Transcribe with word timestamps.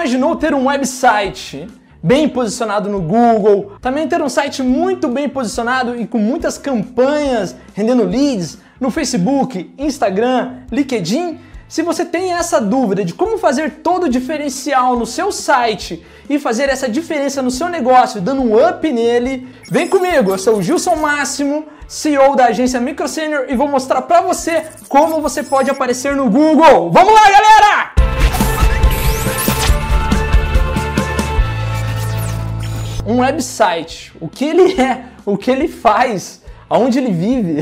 imaginou 0.00 0.34
ter 0.34 0.54
um 0.54 0.66
website 0.66 1.68
bem 2.02 2.26
posicionado 2.26 2.88
no 2.88 3.02
Google, 3.02 3.72
também 3.82 4.08
ter 4.08 4.22
um 4.22 4.30
site 4.30 4.62
muito 4.62 5.08
bem 5.08 5.28
posicionado 5.28 5.94
e 5.94 6.06
com 6.06 6.16
muitas 6.16 6.56
campanhas 6.56 7.54
rendendo 7.74 8.04
leads 8.04 8.56
no 8.80 8.90
Facebook, 8.90 9.74
Instagram, 9.76 10.60
LinkedIn? 10.72 11.38
Se 11.68 11.82
você 11.82 12.02
tem 12.02 12.32
essa 12.32 12.58
dúvida 12.58 13.04
de 13.04 13.12
como 13.12 13.36
fazer 13.36 13.82
todo 13.82 14.04
o 14.04 14.08
diferencial 14.08 14.98
no 14.98 15.04
seu 15.04 15.30
site 15.30 16.02
e 16.30 16.38
fazer 16.38 16.70
essa 16.70 16.88
diferença 16.88 17.42
no 17.42 17.50
seu 17.50 17.68
negócio, 17.68 18.22
dando 18.22 18.40
um 18.40 18.56
up 18.56 18.90
nele, 18.90 19.46
vem 19.70 19.86
comigo. 19.86 20.30
Eu 20.30 20.38
sou 20.38 20.56
o 20.56 20.62
Gilson 20.62 20.96
Máximo, 20.96 21.66
CEO 21.86 22.34
da 22.34 22.46
agência 22.46 22.80
Micro 22.80 23.06
Senior 23.06 23.44
e 23.50 23.54
vou 23.54 23.68
mostrar 23.68 24.00
para 24.02 24.22
você 24.22 24.64
como 24.88 25.20
você 25.20 25.42
pode 25.42 25.70
aparecer 25.70 26.16
no 26.16 26.30
Google. 26.30 26.90
Vamos 26.90 27.12
lá, 27.12 27.30
galera! 27.30 27.99
Um 33.10 33.22
website, 33.22 34.12
o 34.20 34.28
que 34.28 34.44
ele 34.44 34.74
é, 34.80 35.06
o 35.26 35.36
que 35.36 35.50
ele 35.50 35.66
faz, 35.66 36.42
aonde 36.68 37.00
ele 37.00 37.10
vive. 37.10 37.60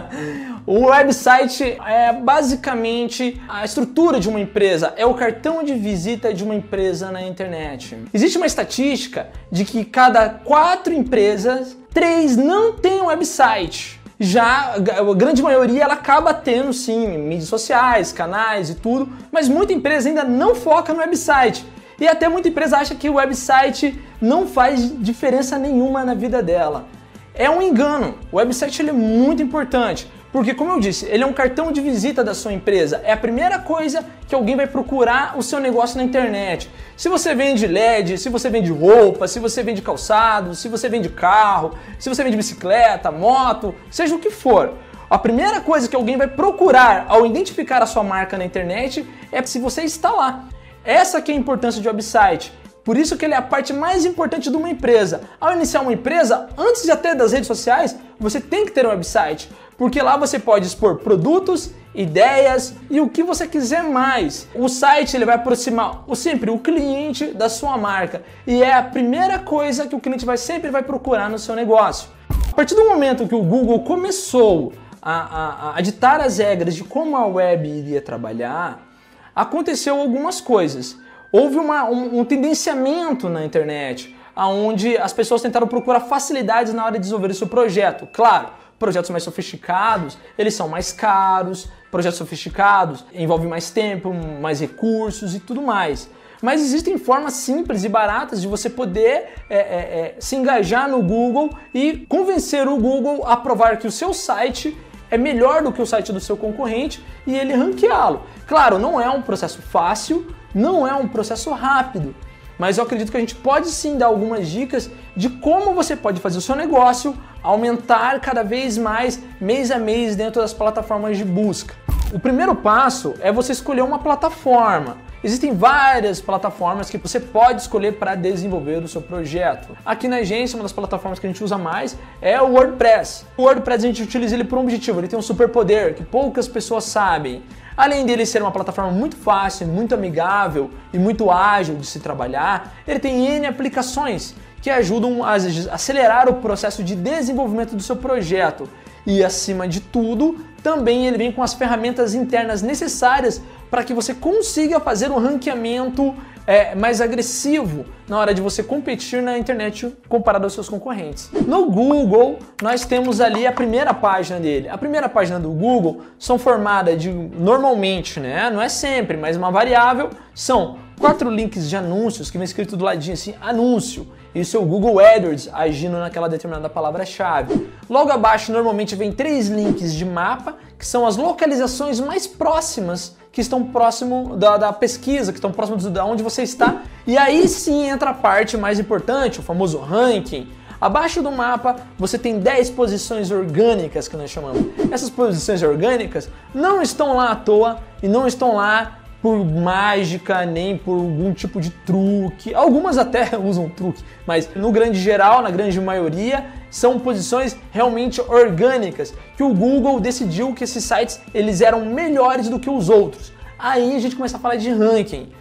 o 0.66 0.88
website 0.88 1.78
é 1.86 2.12
basicamente 2.12 3.40
a 3.48 3.64
estrutura 3.64 4.20
de 4.20 4.28
uma 4.28 4.38
empresa, 4.38 4.92
é 4.98 5.06
o 5.06 5.14
cartão 5.14 5.64
de 5.64 5.72
visita 5.72 6.34
de 6.34 6.44
uma 6.44 6.54
empresa 6.54 7.10
na 7.10 7.22
internet. 7.22 7.96
Existe 8.12 8.36
uma 8.36 8.46
estatística 8.46 9.28
de 9.50 9.64
que 9.64 9.86
cada 9.86 10.28
quatro 10.28 10.92
empresas, 10.92 11.74
três 11.88 12.36
não 12.36 12.74
têm 12.74 13.00
um 13.00 13.06
website 13.06 13.98
já 14.20 14.74
a 14.74 15.14
grande 15.14 15.42
maioria 15.42 15.82
ela 15.82 15.94
acaba 15.94 16.32
tendo 16.32 16.72
sim 16.72 17.18
mídias 17.18 17.48
sociais, 17.48 18.12
canais 18.12 18.70
e 18.70 18.74
tudo, 18.74 19.08
mas 19.32 19.48
muita 19.48 19.72
empresa 19.72 20.08
ainda 20.08 20.24
não 20.24 20.54
foca 20.54 20.92
no 20.92 21.00
website. 21.00 21.66
E 22.00 22.08
até 22.08 22.28
muita 22.28 22.48
empresa 22.48 22.78
acha 22.78 22.94
que 22.94 23.08
o 23.08 23.14
website 23.14 23.98
não 24.20 24.46
faz 24.46 24.92
diferença 25.00 25.58
nenhuma 25.58 26.04
na 26.04 26.14
vida 26.14 26.42
dela. 26.42 26.86
É 27.34 27.50
um 27.50 27.60
engano. 27.60 28.14
O 28.30 28.36
website 28.36 28.88
é 28.88 28.92
muito 28.92 29.42
importante, 29.42 30.10
porque 30.32 30.54
como 30.54 30.72
eu 30.72 30.80
disse, 30.80 31.06
ele 31.06 31.24
é 31.24 31.26
um 31.26 31.32
cartão 31.32 31.72
de 31.72 31.80
visita 31.80 32.22
da 32.22 32.32
sua 32.32 32.52
empresa. 32.52 33.00
É 33.04 33.12
a 33.12 33.16
primeira 33.16 33.58
coisa 33.58 34.04
que 34.28 34.34
alguém 34.34 34.56
vai 34.56 34.66
procurar 34.66 35.36
o 35.36 35.42
seu 35.42 35.58
negócio 35.58 35.96
na 35.96 36.04
internet. 36.04 36.70
Se 36.96 37.08
você 37.08 37.34
vende 37.34 37.66
LED, 37.66 38.18
se 38.18 38.28
você 38.28 38.48
vende 38.48 38.70
roupa, 38.70 39.26
se 39.26 39.40
você 39.40 39.62
vende 39.62 39.82
calçado, 39.82 40.54
se 40.54 40.68
você 40.68 40.88
vende 40.88 41.08
carro, 41.08 41.74
se 41.98 42.08
você 42.08 42.22
vende 42.22 42.36
bicicleta, 42.36 43.10
moto, 43.10 43.74
seja 43.90 44.14
o 44.14 44.18
que 44.18 44.30
for. 44.30 44.74
A 45.10 45.18
primeira 45.18 45.60
coisa 45.60 45.88
que 45.88 45.94
alguém 45.94 46.16
vai 46.16 46.26
procurar 46.26 47.06
ao 47.08 47.26
identificar 47.26 47.82
a 47.82 47.86
sua 47.86 48.02
marca 48.02 48.38
na 48.38 48.44
internet 48.44 49.08
é 49.30 49.42
se 49.42 49.58
você 49.58 49.82
está 49.82 50.10
lá. 50.10 50.48
Essa 50.84 51.22
que 51.22 51.32
é 51.32 51.34
a 51.34 51.38
importância 51.38 51.80
de 51.80 51.88
website. 51.88 52.52
Por 52.84 52.98
isso 52.98 53.16
que 53.16 53.24
ele 53.24 53.32
é 53.32 53.38
a 53.38 53.42
parte 53.42 53.72
mais 53.72 54.04
importante 54.04 54.50
de 54.50 54.56
uma 54.56 54.68
empresa. 54.68 55.22
Ao 55.40 55.52
iniciar 55.52 55.80
uma 55.80 55.92
empresa, 55.94 56.48
antes 56.56 56.82
de 56.82 56.90
até 56.90 57.14
das 57.14 57.32
redes 57.32 57.46
sociais, 57.46 57.96
você 58.20 58.38
tem 58.38 58.66
que 58.66 58.72
ter 58.72 58.86
um 58.86 58.90
website, 58.90 59.50
porque 59.78 60.02
lá 60.02 60.18
você 60.18 60.38
pode 60.38 60.66
expor 60.66 60.98
produtos, 60.98 61.70
ideias 61.94 62.74
e 62.90 63.00
o 63.00 63.08
que 63.08 63.22
você 63.22 63.46
quiser 63.46 63.82
mais. 63.82 64.46
O 64.54 64.68
site 64.68 65.16
ele 65.16 65.24
vai 65.24 65.36
aproximar 65.36 66.04
o, 66.06 66.14
sempre 66.14 66.50
o 66.50 66.58
cliente 66.58 67.28
da 67.28 67.48
sua 67.48 67.78
marca 67.78 68.22
e 68.46 68.62
é 68.62 68.74
a 68.74 68.82
primeira 68.82 69.38
coisa 69.38 69.86
que 69.86 69.96
o 69.96 70.00
cliente 70.00 70.26
vai 70.26 70.36
sempre 70.36 70.70
vai 70.70 70.82
procurar 70.82 71.30
no 71.30 71.38
seu 71.38 71.56
negócio. 71.56 72.10
A 72.50 72.54
partir 72.54 72.74
do 72.74 72.84
momento 72.84 73.26
que 73.26 73.34
o 73.34 73.42
Google 73.42 73.80
começou 73.80 74.74
a, 75.00 75.72
a, 75.72 75.76
a 75.76 75.80
ditar 75.80 76.20
as 76.20 76.36
regras 76.36 76.74
de 76.74 76.84
como 76.84 77.16
a 77.16 77.26
web 77.26 77.66
iria 77.66 78.02
trabalhar, 78.02 78.93
aconteceu 79.34 79.98
algumas 79.98 80.40
coisas. 80.40 80.96
Houve 81.32 81.56
uma, 81.56 81.84
um, 81.84 82.20
um 82.20 82.24
tendenciamento 82.24 83.28
na 83.28 83.44
internet, 83.44 84.14
onde 84.36 84.96
as 84.96 85.12
pessoas 85.12 85.42
tentaram 85.42 85.66
procurar 85.66 86.00
facilidades 86.00 86.72
na 86.72 86.84
hora 86.84 86.92
de 86.92 87.00
desenvolver 87.00 87.30
o 87.30 87.34
seu 87.34 87.48
projeto. 87.48 88.08
Claro, 88.12 88.48
projetos 88.78 89.10
mais 89.10 89.22
sofisticados, 89.22 90.18
eles 90.36 90.54
são 90.54 90.68
mais 90.68 90.92
caros, 90.92 91.68
projetos 91.90 92.18
sofisticados 92.18 93.04
envolvem 93.12 93.48
mais 93.48 93.70
tempo, 93.70 94.12
mais 94.12 94.60
recursos 94.60 95.34
e 95.34 95.40
tudo 95.40 95.62
mais. 95.62 96.08
Mas 96.42 96.60
existem 96.60 96.98
formas 96.98 97.34
simples 97.34 97.84
e 97.84 97.88
baratas 97.88 98.42
de 98.42 98.46
você 98.46 98.68
poder 98.68 99.32
é, 99.48 99.56
é, 99.56 99.58
é, 99.58 100.16
se 100.18 100.36
engajar 100.36 100.88
no 100.88 101.02
Google 101.02 101.50
e 101.72 102.04
convencer 102.06 102.68
o 102.68 102.76
Google 102.76 103.26
a 103.26 103.36
provar 103.36 103.78
que 103.78 103.86
o 103.86 103.90
seu 103.90 104.12
site 104.12 104.76
é 105.10 105.18
melhor 105.18 105.62
do 105.62 105.72
que 105.72 105.82
o 105.82 105.86
site 105.86 106.12
do 106.12 106.20
seu 106.20 106.36
concorrente 106.36 107.04
e 107.26 107.36
ele 107.36 107.54
ranqueá-lo. 107.54 108.22
Claro, 108.46 108.78
não 108.78 109.00
é 109.00 109.08
um 109.08 109.22
processo 109.22 109.60
fácil, 109.62 110.26
não 110.54 110.86
é 110.86 110.94
um 110.94 111.08
processo 111.08 111.50
rápido, 111.50 112.14
mas 112.58 112.78
eu 112.78 112.84
acredito 112.84 113.10
que 113.10 113.16
a 113.16 113.20
gente 113.20 113.34
pode 113.34 113.68
sim 113.68 113.98
dar 113.98 114.06
algumas 114.06 114.48
dicas 114.48 114.90
de 115.16 115.28
como 115.28 115.74
você 115.74 115.96
pode 115.96 116.20
fazer 116.20 116.38
o 116.38 116.40
seu 116.40 116.54
negócio 116.54 117.16
aumentar 117.42 118.20
cada 118.20 118.42
vez 118.42 118.78
mais 118.78 119.20
mês 119.40 119.70
a 119.70 119.78
mês 119.78 120.16
dentro 120.16 120.40
das 120.40 120.54
plataformas 120.54 121.18
de 121.18 121.24
busca. 121.24 121.74
O 122.12 122.18
primeiro 122.18 122.54
passo 122.54 123.14
é 123.20 123.32
você 123.32 123.52
escolher 123.52 123.82
uma 123.82 123.98
plataforma. 123.98 124.96
Existem 125.24 125.54
várias 125.54 126.20
plataformas 126.20 126.90
que 126.90 126.98
você 126.98 127.18
pode 127.18 127.62
escolher 127.62 127.92
para 127.92 128.14
desenvolver 128.14 128.84
o 128.84 128.86
seu 128.86 129.00
projeto. 129.00 129.74
Aqui 129.82 130.06
na 130.06 130.16
agência, 130.16 130.54
uma 130.54 130.64
das 130.64 130.72
plataformas 130.72 131.18
que 131.18 131.26
a 131.26 131.30
gente 131.30 131.42
usa 131.42 131.56
mais 131.56 131.96
é 132.20 132.38
o 132.42 132.52
WordPress. 132.52 133.24
O 133.34 133.44
WordPress 133.44 133.86
a 133.86 133.88
gente 133.88 134.02
utiliza 134.02 134.34
ele 134.34 134.44
por 134.44 134.58
um 134.58 134.60
objetivo, 134.60 135.00
ele 135.00 135.08
tem 135.08 135.18
um 135.18 135.22
superpoder 135.22 135.94
que 135.94 136.04
poucas 136.04 136.46
pessoas 136.46 136.84
sabem. 136.84 137.42
Além 137.74 138.04
dele 138.04 138.26
ser 138.26 138.42
uma 138.42 138.52
plataforma 138.52 138.90
muito 138.90 139.16
fácil, 139.16 139.66
muito 139.66 139.94
amigável 139.94 140.70
e 140.92 140.98
muito 140.98 141.30
ágil 141.30 141.76
de 141.76 141.86
se 141.86 142.00
trabalhar, 142.00 142.74
ele 142.86 142.98
tem 142.98 143.26
N 143.26 143.46
aplicações 143.46 144.34
que 144.60 144.68
ajudam 144.68 145.24
a 145.24 145.36
acelerar 145.72 146.28
o 146.28 146.34
processo 146.34 146.84
de 146.84 146.94
desenvolvimento 146.94 147.74
do 147.74 147.82
seu 147.82 147.96
projeto. 147.96 148.68
E 149.06 149.24
acima 149.24 149.66
de 149.66 149.80
tudo, 149.80 150.38
também 150.64 151.06
ele 151.06 151.18
vem 151.18 151.30
com 151.30 151.42
as 151.42 151.52
ferramentas 151.52 152.14
internas 152.14 152.62
necessárias 152.62 153.40
para 153.70 153.84
que 153.84 153.92
você 153.92 154.14
consiga 154.14 154.80
fazer 154.80 155.10
um 155.10 155.18
ranqueamento 155.18 156.14
é, 156.46 156.74
mais 156.74 157.02
agressivo 157.02 157.84
na 158.08 158.18
hora 158.18 158.32
de 158.32 158.40
você 158.40 158.62
competir 158.62 159.22
na 159.22 159.36
internet 159.36 159.94
comparado 160.08 160.44
aos 160.44 160.54
seus 160.54 160.68
concorrentes. 160.68 161.30
No 161.46 161.70
Google, 161.70 162.38
nós 162.62 162.86
temos 162.86 163.20
ali 163.20 163.46
a 163.46 163.52
primeira 163.52 163.92
página 163.92 164.40
dele. 164.40 164.70
A 164.70 164.78
primeira 164.78 165.06
página 165.06 165.38
do 165.38 165.50
Google 165.50 166.00
são 166.18 166.38
formadas 166.38 167.00
de, 167.00 167.10
normalmente, 167.12 168.18
né? 168.18 168.48
Não 168.50 168.60
é 168.60 168.68
sempre, 168.70 169.18
mas 169.18 169.36
uma 169.36 169.50
variável, 169.50 170.08
são 170.34 170.78
quatro 170.98 171.30
links 171.30 171.68
de 171.68 171.76
anúncios 171.76 172.30
que 172.30 172.38
vem 172.38 172.44
escrito 172.44 172.76
do 172.76 172.84
ladinho 172.84 173.14
assim, 173.14 173.34
anúncio 173.40 174.06
e 174.34 174.40
o 174.40 174.44
seu 174.44 174.64
Google 174.64 174.98
AdWords 174.98 175.48
agindo 175.52 175.98
naquela 175.98 176.28
determinada 176.28 176.68
palavra-chave. 176.68 177.68
Logo 177.88 178.10
abaixo, 178.10 178.52
normalmente 178.52 178.96
vem 178.96 179.12
três 179.12 179.48
links 179.48 179.94
de 179.94 180.04
mapa, 180.04 180.56
que 180.78 180.86
são 180.86 181.06
as 181.06 181.16
localizações 181.16 182.00
mais 182.00 182.26
próximas 182.26 183.16
que 183.30 183.40
estão 183.40 183.64
próximo 183.64 184.36
da, 184.36 184.56
da 184.56 184.72
pesquisa, 184.72 185.32
que 185.32 185.38
estão 185.38 185.52
próximos 185.52 185.84
de 185.84 186.00
onde 186.00 186.22
você 186.22 186.42
está. 186.42 186.82
E 187.06 187.18
aí 187.18 187.46
sim 187.48 187.86
entra 187.86 188.10
a 188.10 188.14
parte 188.14 188.56
mais 188.56 188.78
importante, 188.78 189.40
o 189.40 189.42
famoso 189.42 189.78
ranking. 189.78 190.48
Abaixo 190.80 191.22
do 191.22 191.30
mapa 191.30 191.76
você 191.98 192.18
tem 192.18 192.38
10 192.38 192.70
posições 192.70 193.30
orgânicas 193.30 194.06
que 194.06 194.16
nós 194.16 194.30
chamamos. 194.30 194.66
Essas 194.90 195.10
posições 195.10 195.62
orgânicas 195.62 196.28
não 196.54 196.82
estão 196.82 197.16
lá 197.16 197.32
à 197.32 197.36
toa 197.36 197.78
e 198.02 198.08
não 198.08 198.26
estão 198.26 198.56
lá 198.56 198.98
por 199.24 199.42
mágica, 199.42 200.44
nem 200.44 200.76
por 200.76 200.98
algum 200.98 201.32
tipo 201.32 201.58
de 201.58 201.70
truque. 201.70 202.54
Algumas 202.54 202.98
até 202.98 203.30
usam 203.42 203.70
truque, 203.70 204.04
mas 204.26 204.50
no 204.54 204.70
grande 204.70 205.00
geral, 205.00 205.40
na 205.40 205.50
grande 205.50 205.80
maioria, 205.80 206.44
são 206.70 207.00
posições 207.00 207.56
realmente 207.72 208.20
orgânicas 208.20 209.14
que 209.34 209.42
o 209.42 209.54
Google 209.54 209.98
decidiu 209.98 210.52
que 210.52 210.64
esses 210.64 210.84
sites 210.84 211.22
eles 211.32 211.62
eram 211.62 211.86
melhores 211.86 212.50
do 212.50 212.60
que 212.60 212.68
os 212.68 212.90
outros. 212.90 213.32
Aí 213.58 213.96
a 213.96 213.98
gente 213.98 214.14
começa 214.14 214.36
a 214.36 214.40
falar 214.40 214.56
de 214.56 214.68
ranking, 214.68 215.32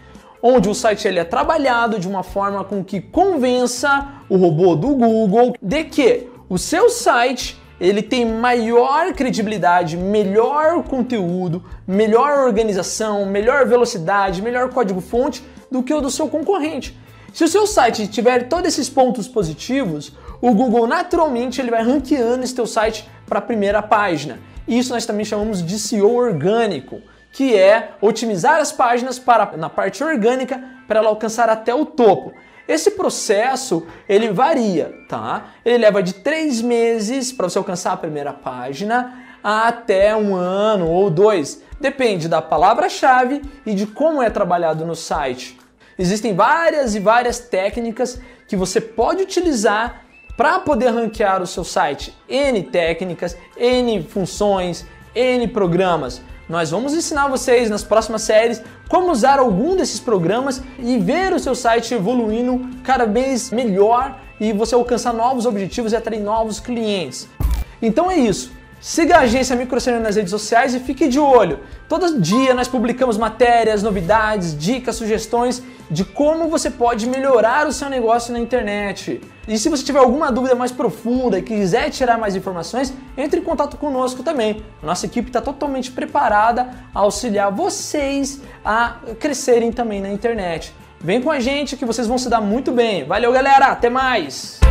onde 0.42 0.70
o 0.70 0.74
site 0.74 1.06
ele 1.06 1.20
é 1.20 1.26
trabalhado 1.26 2.00
de 2.00 2.08
uma 2.08 2.24
forma 2.24 2.64
com 2.64 2.82
que 2.86 3.02
convença 3.02 4.14
o 4.30 4.38
robô 4.38 4.78
do 4.78 4.96
Google 4.96 5.56
de 5.62 5.84
que 5.84 6.30
o 6.48 6.58
seu 6.58 6.90
site 6.90 7.62
ele 7.84 8.02
tem 8.02 8.26
maior 8.26 9.12
credibilidade, 9.14 9.98
melhor 9.98 10.84
conteúdo, 10.84 11.62
melhor 11.86 12.46
organização, 12.46 13.26
melhor 13.26 13.68
velocidade, 13.68 14.42
melhor 14.42 14.70
código-fonte 14.70 15.44
do 15.70 15.84
que 15.84 15.94
o 15.94 16.00
do 16.00 16.10
seu 16.10 16.30
concorrente. 16.30 16.98
Se 17.34 17.44
o 17.44 17.48
seu 17.48 17.68
site 17.68 18.08
tiver 18.08 18.48
todos 18.48 18.70
esses 18.70 18.90
pontos 18.90 19.28
positivos, 19.28 20.14
o 20.40 20.54
Google 20.54 20.88
naturalmente 20.88 21.60
ele 21.60 21.72
vai 21.72 21.84
ranqueando 21.84 22.46
esse 22.46 22.56
teu 22.56 22.66
site 22.66 23.10
para 23.26 23.40
a 23.40 23.42
primeira 23.42 23.82
página. 23.82 24.40
Isso 24.66 24.94
nós 24.94 25.06
também 25.06 25.26
chamamos 25.26 25.62
de 25.62 25.78
SEO 25.78 26.16
orgânico, 26.16 27.02
que 27.34 27.54
é 27.54 27.96
otimizar 28.00 28.62
as 28.62 28.72
páginas 28.72 29.20
para 29.20 29.58
na 29.58 29.70
parte 29.70 30.02
orgânica 30.02 30.64
para 30.88 31.00
ela 31.00 31.10
alcançar 31.10 31.50
até 31.50 31.76
o 31.76 31.86
topo. 31.86 32.32
Esse 32.74 32.90
processo 32.90 33.86
ele 34.10 34.32
varia, 34.32 34.96
tá? 35.08 35.52
Ele 35.64 35.78
leva 35.78 36.02
de 36.02 36.14
três 36.16 36.60
meses 36.60 37.32
para 37.32 37.48
você 37.48 37.60
alcançar 37.60 37.94
a 37.94 37.98
primeira 37.98 38.34
página 38.34 39.14
até 39.44 40.16
um 40.16 40.34
ano 40.34 40.88
ou 40.88 41.12
dois. 41.12 41.62
Depende 41.80 42.28
da 42.28 42.42
palavra-chave 42.42 43.44
e 43.64 43.76
de 43.76 43.86
como 43.86 44.24
é 44.24 44.30
trabalhado 44.32 44.88
no 44.88 44.96
site. 44.96 45.60
Existem 46.00 46.34
várias 46.34 46.96
e 46.96 47.00
várias 47.00 47.38
técnicas 47.38 48.20
que 48.48 48.56
você 48.56 48.82
pode 48.82 49.22
utilizar 49.22 50.02
para 50.36 50.58
poder 50.60 50.90
ranquear 50.90 51.44
o 51.44 51.48
seu 51.48 51.64
site. 51.64 52.18
N 52.28 52.64
técnicas, 52.64 53.38
N 53.56 54.02
funções, 54.02 54.84
N 55.14 55.48
programas. 55.48 56.24
Nós 56.48 56.72
vamos 56.72 56.94
ensinar 56.94 57.28
vocês 57.28 57.70
nas 57.70 57.84
próximas 57.84 58.24
séries 58.24 58.62
como 58.90 59.12
usar 59.12 59.40
algum 59.40 59.76
desses 59.76 60.00
programas 60.00 60.62
e 60.78 60.98
ver 60.98 61.34
o 61.34 61.40
seu 61.40 61.56
site 61.56 61.94
evoluindo 61.94 62.70
cada 62.84 63.06
vez 63.06 63.50
melhor 63.50 64.20
e 64.40 64.52
você 64.52 64.76
alcançar 64.76 65.14
novos 65.14 65.46
objetivos 65.46 65.94
e 65.94 65.96
atrair 65.96 66.20
novos 66.20 66.60
clientes. 66.60 67.30
Então 67.82 68.12
é 68.12 68.18
isso. 68.18 68.52
Siga 68.84 69.16
a 69.16 69.20
agência 69.22 69.56
Microcena 69.56 69.98
nas 69.98 70.18
redes 70.18 70.30
sociais 70.30 70.76
e 70.76 70.80
fique 70.82 71.08
de 71.08 71.18
olho. 71.18 71.62
Todo 71.88 72.20
dia 72.20 72.54
nós 72.54 72.68
publicamos 72.68 73.18
matérias, 73.18 73.82
novidades, 73.82 74.58
dicas, 74.58 74.98
sugestões 74.98 75.64
de 75.90 76.04
como 76.04 76.50
você 76.50 76.70
pode 76.70 77.08
melhorar 77.08 77.66
o 77.66 77.72
seu 77.72 77.90
negócio 77.90 78.34
na 78.34 78.40
internet. 78.40 79.22
E 79.48 79.58
se 79.58 79.70
você 79.70 79.86
tiver 79.86 80.00
alguma 80.00 80.30
dúvida 80.34 80.54
mais 80.54 80.70
profunda 80.70 81.40
e 81.40 81.42
quiser 81.42 81.92
tirar 81.92 82.18
mais 82.18 82.36
informações, 82.36 82.94
entre 83.16 83.40
em 83.40 83.44
contato 83.44 83.78
conosco 83.78 84.22
também. 84.22 84.62
Nossa 84.82 85.06
equipe 85.06 85.30
está 85.30 85.40
totalmente 85.40 85.90
preparada 85.90 86.70
a 86.94 87.00
auxiliar 87.00 87.54
vocês 87.54 88.42
a 88.66 88.98
crescerem 89.18 89.72
também 89.72 90.02
na 90.02 90.10
internet. 90.10 90.76
Vem 91.00 91.22
com 91.22 91.32
a 91.32 91.40
gente 91.40 91.78
que 91.78 91.86
vocês 91.86 92.06
vão 92.06 92.18
se 92.18 92.28
dar 92.28 92.42
muito 92.42 92.70
bem. 92.74 93.06
Valeu, 93.06 93.32
galera. 93.32 93.68
Até 93.68 93.90
mais. 93.90 94.63